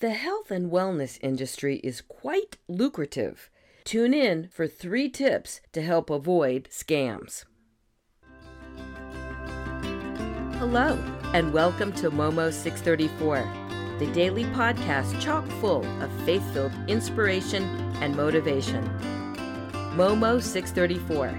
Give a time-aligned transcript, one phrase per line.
[0.00, 3.50] The health and wellness industry is quite lucrative.
[3.82, 7.44] Tune in for three tips to help avoid scams.
[10.60, 10.96] Hello,
[11.34, 17.64] and welcome to Momo 634, the daily podcast chock full of faith filled inspiration
[18.00, 18.84] and motivation.
[19.96, 21.30] Momo 634,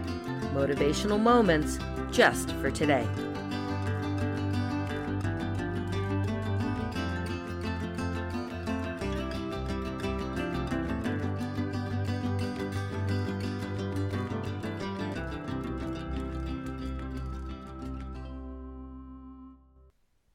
[0.53, 1.79] motivational moments
[2.11, 3.07] just for today.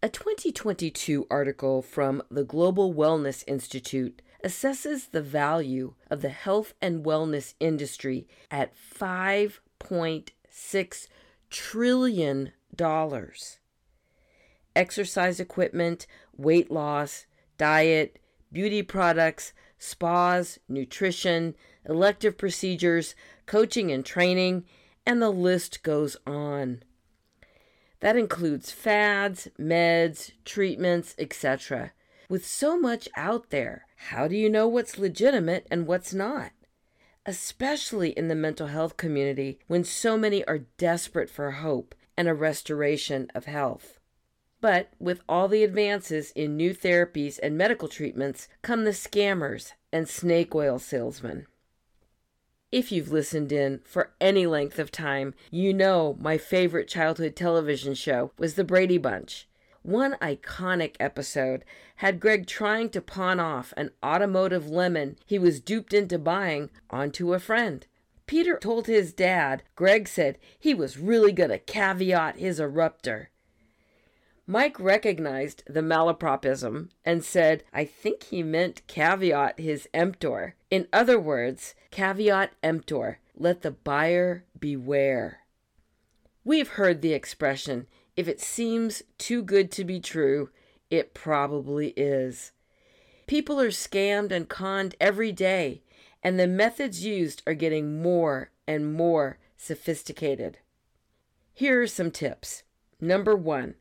[0.05, 7.07] A 2022 article from the Global Wellness Institute assesses the value of the health and
[7.07, 11.09] wellness industry at $5.6
[11.49, 12.53] trillion.
[14.77, 17.25] Exercise equipment, weight loss,
[17.57, 18.19] diet,
[18.53, 21.55] beauty products, spas, nutrition,
[21.89, 23.15] elective procedures,
[23.47, 24.67] coaching and training,
[25.07, 26.83] and the list goes on.
[28.05, 31.93] That includes fads, meds, treatments, etc.
[32.29, 36.53] With so much out there, how do you know what's legitimate and what's not?
[37.25, 42.35] Especially in the mental health community when so many are desperate for hope and a
[42.35, 43.99] restoration of health.
[44.61, 50.07] But with all the advances in new therapies and medical treatments come the scammers and
[50.07, 51.47] snake oil salesmen.
[52.75, 57.95] If you've listened in for any length of time, you know my favorite childhood television
[57.95, 59.47] show was The Brady Bunch.
[59.83, 61.65] One iconic episode
[61.99, 67.33] had Greg trying to pawn off an automotive lemon he was duped into buying onto
[67.33, 67.87] a friend.
[68.27, 73.27] Peter told his dad Greg said he was really going to caveat his eruptor.
[74.47, 80.55] Mike recognized the malapropism and said, I think he meant caveat his emptor.
[80.71, 85.41] In other words, caveat emptor, let the buyer beware.
[86.45, 90.51] We've heard the expression, if it seems too good to be true,
[90.91, 92.53] it probably is.
[93.27, 95.83] People are scammed and conned every day,
[96.23, 100.59] and the methods used are getting more and more sophisticated.
[101.55, 102.63] Here are some tips.
[103.01, 103.75] Number one,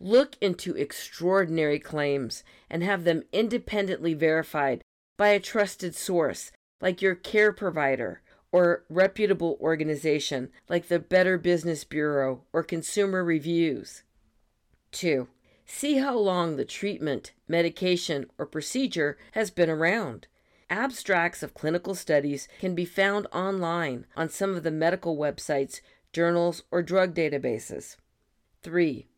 [0.00, 4.82] Look into extraordinary claims and have them independently verified
[5.16, 6.50] by a trusted source
[6.80, 8.22] like your care provider
[8.52, 14.02] or reputable organization like the Better Business Bureau or Consumer Reviews.
[14.92, 15.28] 2.
[15.66, 20.26] See how long the treatment, medication, or procedure has been around.
[20.70, 25.80] Abstracts of clinical studies can be found online on some of the medical websites,
[26.12, 27.96] journals, or drug databases.
[28.62, 29.08] 3.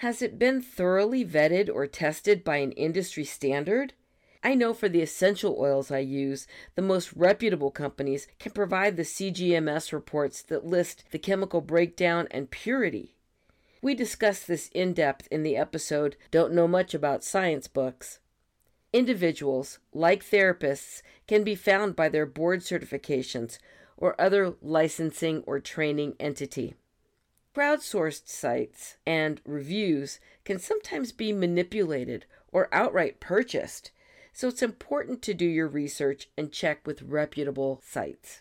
[0.00, 3.92] Has it been thoroughly vetted or tested by an industry standard?
[4.42, 9.02] I know for the essential oils I use, the most reputable companies can provide the
[9.02, 13.14] CGMS reports that list the chemical breakdown and purity.
[13.82, 18.20] We discussed this in depth in the episode Don't Know Much About Science Books.
[18.94, 23.58] Individuals, like therapists, can be found by their board certifications
[23.98, 26.74] or other licensing or training entity.
[27.60, 33.90] Crowdsourced sites and reviews can sometimes be manipulated or outright purchased,
[34.32, 38.40] so it's important to do your research and check with reputable sites.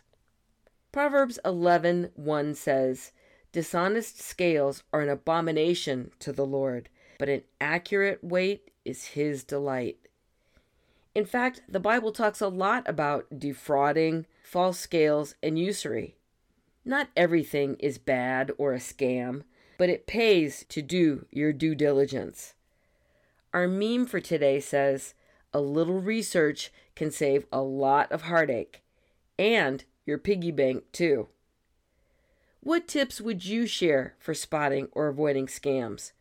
[0.93, 3.11] Proverbs 11:1 says,
[3.51, 6.87] "Dishonest scales are an abomination to the Lord,
[7.17, 9.99] but an accurate weight is his delight."
[11.13, 16.15] In fact, the Bible talks a lot about defrauding, false scales, and usury.
[16.89, 19.43] Not everything is bad or a scam,
[19.77, 22.55] but it pays to do your due diligence.
[23.53, 25.13] Our meme for today says,
[25.53, 28.81] a little research can save a lot of heartache
[29.37, 31.27] and your piggy bank, too.
[32.61, 36.13] What tips would you share for spotting or avoiding scams?